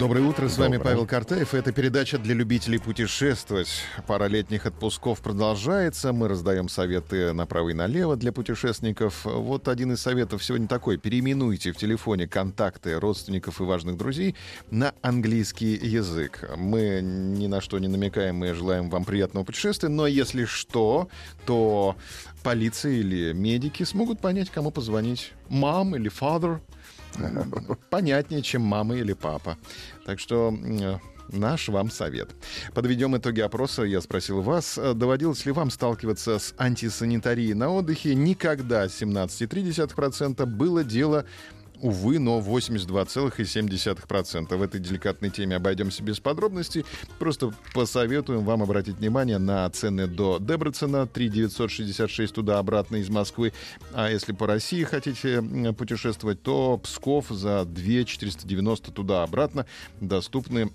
Доброе 0.00 0.22
утро, 0.22 0.48
с 0.48 0.56
вами 0.56 0.78
Доброе. 0.78 0.94
Павел 0.94 1.06
Картаев. 1.06 1.52
Это 1.52 1.72
передача 1.72 2.16
для 2.16 2.32
любителей 2.32 2.78
путешествовать. 2.78 3.82
Пара 4.06 4.28
летних 4.28 4.64
отпусков 4.64 5.20
продолжается. 5.20 6.14
Мы 6.14 6.26
раздаем 6.26 6.70
советы 6.70 7.34
направо 7.34 7.68
и 7.68 7.74
налево 7.74 8.16
для 8.16 8.32
путешественников. 8.32 9.26
Вот 9.26 9.68
один 9.68 9.92
из 9.92 10.00
советов 10.00 10.42
сегодня 10.42 10.68
такой. 10.68 10.96
Переименуйте 10.96 11.72
в 11.72 11.76
телефоне 11.76 12.26
контакты 12.26 12.98
родственников 12.98 13.60
и 13.60 13.64
важных 13.64 13.98
друзей 13.98 14.36
на 14.70 14.94
английский 15.02 15.76
язык. 15.76 16.48
Мы 16.56 17.00
ни 17.02 17.46
на 17.46 17.60
что 17.60 17.78
не 17.78 17.88
намекаем, 17.88 18.36
мы 18.36 18.54
желаем 18.54 18.88
вам 18.88 19.04
приятного 19.04 19.44
путешествия. 19.44 19.90
Но 19.90 20.06
если 20.06 20.46
что, 20.46 21.10
то 21.44 21.94
полиция 22.42 22.92
или 22.92 23.34
медики 23.34 23.82
смогут 23.82 24.18
понять, 24.22 24.48
кому 24.48 24.70
позвонить. 24.70 25.34
Мам 25.50 25.94
или 25.94 26.10
father 26.10 26.60
понятнее, 27.90 28.42
чем 28.42 28.62
мама 28.62 28.96
или 28.96 29.12
папа. 29.12 29.56
Так 30.04 30.20
что 30.20 30.54
наш 31.32 31.68
вам 31.68 31.90
совет. 31.90 32.30
Подведем 32.74 33.16
итоги 33.16 33.40
опроса. 33.40 33.82
Я 33.82 34.00
спросил 34.00 34.42
вас, 34.42 34.78
э, 34.78 34.94
доводилось 34.94 35.44
ли 35.46 35.52
вам 35.52 35.70
сталкиваться 35.70 36.38
с 36.38 36.54
антисанитарией 36.58 37.54
на 37.54 37.70
отдыхе? 37.70 38.14
Никогда 38.14 38.86
17,3% 38.86 40.44
было 40.46 40.84
дело 40.84 41.24
Увы, 41.82 42.18
но 42.18 42.40
82,7%. 42.40 44.56
В 44.56 44.62
этой 44.62 44.80
деликатной 44.80 45.30
теме 45.30 45.56
обойдемся 45.56 46.02
без 46.02 46.20
подробностей. 46.20 46.84
Просто 47.18 47.54
посоветуем 47.72 48.44
вам 48.44 48.62
обратить 48.62 48.96
внимание 48.96 49.38
на 49.38 49.68
цены 49.70 50.06
до 50.06 50.38
Дебрецена 50.38 51.06
3,966 51.06 52.34
туда-обратно 52.34 52.96
из 52.96 53.08
Москвы. 53.08 53.54
А 53.94 54.10
если 54.10 54.32
по 54.32 54.46
России 54.46 54.84
хотите 54.84 55.42
путешествовать, 55.72 56.42
то 56.42 56.76
Псков 56.78 57.28
за 57.30 57.64
2,490 57.64 58.92
туда-обратно. 58.92 59.64
Доступны 60.00 60.70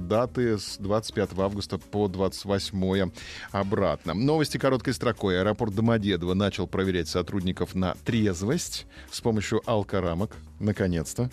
даты 0.00 0.58
с 0.58 0.76
25 0.78 1.38
августа 1.38 1.78
по 1.78 2.08
28 2.08 3.10
обратно. 3.50 4.12
Новости 4.12 4.58
короткой 4.58 4.92
строкой. 4.92 5.40
Аэропорт 5.40 5.74
Домодедово 5.74 6.34
начал 6.34 6.66
проверять 6.66 7.08
сотрудников 7.08 7.74
на 7.74 7.94
трезвость 8.04 8.86
с 9.10 9.22
помощью 9.22 9.62
алкорамок. 9.64 10.33
Наконец-то. 10.60 11.30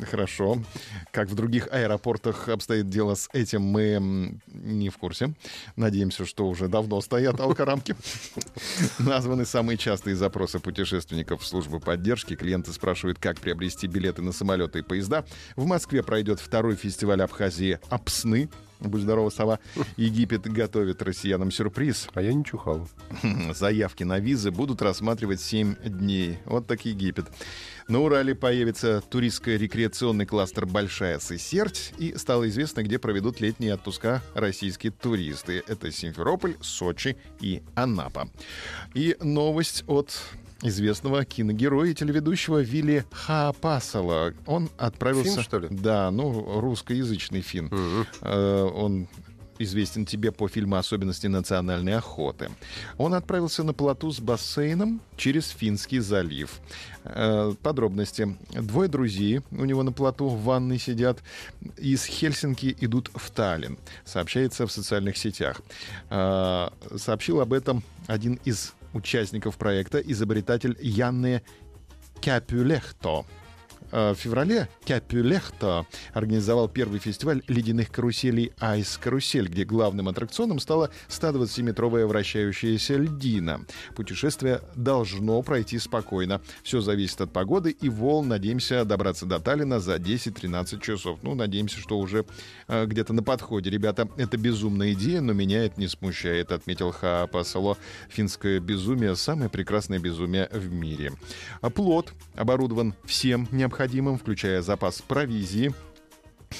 Хорошо. 0.00 0.58
Как 1.10 1.28
в 1.28 1.34
других 1.34 1.68
аэропортах 1.70 2.48
обстоит 2.48 2.88
дело 2.88 3.14
с 3.14 3.28
этим, 3.32 3.62
мы 3.62 4.40
не 4.46 4.88
в 4.88 4.96
курсе. 4.96 5.34
Надеемся, 5.76 6.24
что 6.24 6.48
уже 6.48 6.68
давно 6.68 7.00
стоят 7.00 7.40
алкорамки. 7.40 7.94
Названы 8.98 9.44
самые 9.44 9.76
частые 9.76 10.16
запросы 10.16 10.60
путешественников 10.60 11.42
в 11.42 11.46
службу 11.46 11.78
поддержки. 11.78 12.36
Клиенты 12.36 12.72
спрашивают, 12.72 13.18
как 13.18 13.38
приобрести 13.38 13.86
билеты 13.86 14.22
на 14.22 14.32
самолеты 14.32 14.80
и 14.80 14.82
поезда. 14.82 15.24
В 15.56 15.66
Москве 15.66 16.02
пройдет 16.02 16.40
второй 16.40 16.76
фестиваль 16.76 17.22
Абхазии 17.22 17.78
«Апсны». 17.90 18.48
Будь 18.82 19.02
здорова, 19.02 19.30
сова. 19.30 19.60
Египет 19.96 20.42
готовит 20.42 21.02
россиянам 21.02 21.50
сюрприз. 21.50 22.08
А 22.14 22.22
я 22.22 22.32
не 22.32 22.44
чухал. 22.44 22.88
Заявки 23.54 24.04
на 24.04 24.18
визы 24.18 24.50
будут 24.50 24.82
рассматривать 24.82 25.40
7 25.40 25.76
дней. 25.84 26.38
Вот 26.44 26.66
так 26.66 26.84
Египет. 26.84 27.26
На 27.88 28.00
Урале 28.00 28.34
появится 28.34 29.02
туристско-рекреационный 29.10 30.26
кластер 30.26 30.66
«Большая 30.66 31.18
Сысерть». 31.18 31.92
И 31.98 32.14
стало 32.16 32.48
известно, 32.48 32.82
где 32.82 32.98
проведут 32.98 33.40
летние 33.40 33.74
отпуска 33.74 34.22
российские 34.34 34.92
туристы. 34.92 35.62
Это 35.66 35.90
Симферополь, 35.90 36.56
Сочи 36.60 37.16
и 37.40 37.62
Анапа. 37.74 38.28
И 38.94 39.16
новость 39.20 39.84
от 39.86 40.20
известного 40.62 41.24
киногероя 41.24 41.90
и 41.90 41.94
телеведущего 41.94 42.62
Вилли 42.62 43.04
Хаапасала. 43.10 44.32
Он 44.46 44.70
отправился... 44.78 45.34
Фин, 45.34 45.42
что 45.42 45.58
ли? 45.58 45.68
Да, 45.70 46.10
ну, 46.10 46.60
русскоязычный 46.60 47.40
фин. 47.40 47.70
Э, 48.20 48.62
Он 48.74 49.08
известен 49.58 50.06
тебе 50.06 50.32
по 50.32 50.48
фильму 50.48 50.76
«Особенности 50.76 51.26
национальной 51.26 51.96
охоты». 51.96 52.50
Он 52.98 53.14
отправился 53.14 53.62
на 53.62 53.72
плоту 53.72 54.10
с 54.10 54.20
бассейном 54.20 55.00
через 55.16 55.48
Финский 55.48 56.00
залив. 56.00 56.60
Э, 57.04 57.52
Подробности. 57.62 58.36
Двое 58.50 58.88
друзей 58.88 59.40
у 59.50 59.64
него 59.64 59.82
на 59.82 59.92
плоту 59.92 60.28
в 60.28 60.42
ванной 60.42 60.78
сидят. 60.78 61.18
Из 61.76 62.04
Хельсинки 62.04 62.76
идут 62.80 63.10
в 63.14 63.30
Таллин. 63.30 63.78
Сообщается 64.04 64.66
в 64.66 64.72
социальных 64.72 65.16
сетях. 65.16 65.60
Э, 66.10 66.68
Сообщил 66.96 67.40
об 67.40 67.52
этом 67.52 67.82
один 68.06 68.38
из 68.44 68.74
участников 68.92 69.56
проекта, 69.56 69.98
изобретатель 69.98 70.76
Янне 70.80 71.42
Кяпюлехто. 72.20 73.24
Э, 73.92 74.12
В 74.12 74.16
феврале 74.16 74.68
Кяпюлехто 74.84 75.86
организовал 76.14 76.68
первый 76.68 76.98
фестиваль 76.98 77.42
ледяных 77.46 77.90
каруселей 77.90 78.52
«Айс 78.58 78.96
Карусель», 78.96 79.48
где 79.48 79.64
главным 79.64 80.08
аттракционом 80.08 80.58
стала 80.58 80.90
120-метровая 81.08 82.06
вращающаяся 82.06 82.96
льдина. 82.96 83.60
Путешествие 83.94 84.62
должно 84.74 85.40
пройти 85.42 85.78
спокойно. 85.78 86.40
Все 86.62 86.80
зависит 86.80 87.20
от 87.20 87.32
погоды 87.32 87.70
и 87.70 87.88
волн. 87.88 88.28
Надеемся 88.28 88.84
добраться 88.84 89.26
до 89.26 89.38
Таллина 89.38 89.78
за 89.78 89.96
10-13 89.96 90.80
часов. 90.80 91.18
Ну, 91.22 91.34
надеемся, 91.34 91.78
что 91.78 91.98
уже 91.98 92.24
э, 92.68 92.86
где-то 92.86 93.12
на 93.12 93.22
подходе. 93.22 93.68
Ребята, 93.68 94.08
это 94.16 94.38
безумная 94.38 94.92
идея, 94.94 95.20
но 95.20 95.34
меня 95.34 95.64
это 95.64 95.78
не 95.78 95.88
смущает, 95.88 96.50
отметил 96.50 96.92
Хаапасало. 96.92 97.76
Финское 98.08 98.58
безумие— 98.58 99.14
самое 99.16 99.50
прекрасное 99.50 99.98
безумие 99.98 100.48
в 100.50 100.72
мире. 100.72 101.12
А 101.60 101.68
плод 101.68 102.14
оборудован 102.34 102.94
всем 103.04 103.48
необходимым, 103.50 103.81
включая 104.18 104.62
запас 104.62 105.02
провизии, 105.02 105.72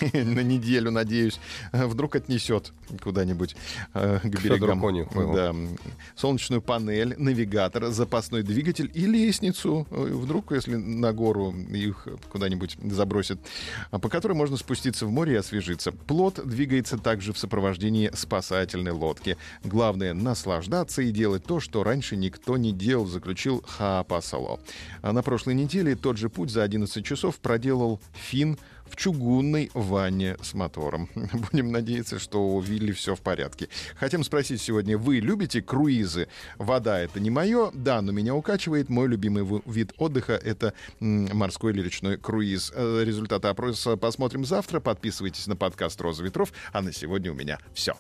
на 0.13 0.41
неделю, 0.41 0.91
надеюсь, 0.91 1.39
э, 1.73 1.87
вдруг 1.87 2.17
отнесет 2.17 2.73
куда-нибудь 3.03 3.57
э, 3.95 4.19
к 4.23 4.39
Фёдору 4.39 4.75
берегам. 4.75 5.35
Да. 5.35 5.55
Солнечную 6.17 6.63
панель, 6.63 7.15
навигатор, 7.19 7.91
запасной 7.91 8.43
двигатель 8.43 8.91
и 8.93 9.07
лестницу. 9.07 9.87
Э, 9.91 10.13
Вдруг, 10.13 10.53
если 10.53 10.77
на 10.77 11.13
гору 11.13 11.53
их 11.53 12.07
куда-нибудь 12.31 12.77
забросит, 12.85 13.39
а 13.91 13.99
по 13.99 14.09
которой 14.09 14.35
можно 14.35 14.57
спуститься 14.57 15.07
в 15.07 15.11
море 15.11 15.35
и 15.35 15.37
освежиться. 15.37 15.93
Плот 15.93 16.41
двигается 16.45 16.99
также 16.99 17.33
в 17.33 17.39
сопровождении 17.39 18.11
спасательной 18.15 18.93
лодки. 18.93 19.37
Главное— 19.65 20.15
наслаждаться 20.15 21.03
и 21.03 21.11
делать 21.11 21.45
то, 21.45 21.61
что 21.61 21.83
раньше 21.85 22.17
никто 22.17 22.57
не 22.57 22.73
делал, 22.73 23.07
заключил 23.07 23.65
Хаапасало. 23.67 24.61
А 25.03 25.13
на 25.13 25.23
прошлой 25.23 25.55
неделе 25.55 25.95
тот 25.97 26.17
же 26.17 26.29
путь 26.29 26.51
за 26.51 26.63
11 26.63 27.05
часов 27.05 27.39
проделал 27.39 28.01
Фин 28.15 28.59
в 28.93 28.97
чугунной 28.97 29.71
ванне 29.73 30.37
с 30.43 30.53
мотором. 30.53 31.09
Будем 31.15 31.73
надеяться, 31.73 32.19
что 32.19 32.47
у 32.47 32.61
Вилли 32.61 32.93
все 32.93 33.15
в 33.17 33.21
порядке. 33.23 33.69
Хотим 33.97 34.23
спросить 34.23 34.61
сегодня, 34.61 34.99
вы 34.99 35.17
любите 35.21 35.63
круизы? 35.63 36.29
Вода— 36.59 37.01
это 37.01 37.19
не 37.21 37.31
мое, 37.31 37.71
да, 37.73 38.03
но 38.03 38.13
меня 38.13 38.35
укачивает. 38.35 38.91
Мой 38.91 39.09
любимый 39.09 39.45
ви- 39.45 39.63
вид 39.65 39.93
отдыха— 39.97 40.33
это 40.45 40.75
морской 41.01 41.73
или 41.73 41.83
речной 41.83 42.19
круиз. 42.19 42.71
Э, 42.75 43.03
Результаты 43.05 43.49
опроса 43.49 43.97
посмотрим 43.97 44.45
завтра. 44.45 44.79
Подписывайтесь 44.81 45.47
на 45.47 45.57
подкаст 45.57 45.99
«Роза 46.01 46.23
ветров». 46.23 46.53
А 46.73 46.83
на 46.83 46.93
сегодня 46.93 47.33
у 47.33 47.35
меня 47.35 47.59
все. 47.73 47.95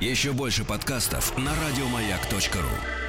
Еще 0.00 0.32
больше 0.32 0.64
подкастов 0.64 1.36
на 1.36 1.52
радиомаяк.ру. 1.54 3.03